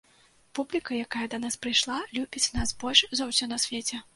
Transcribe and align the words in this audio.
Публіка, 0.59 0.95
якая 1.07 1.27
да 1.35 1.39
нас 1.43 1.59
прыйшла, 1.65 1.99
любіць 2.17 2.51
нас 2.59 2.75
больш 2.85 3.07
за 3.21 3.31
ўсё 3.33 3.53
на 3.55 3.65
свеце. 3.67 4.05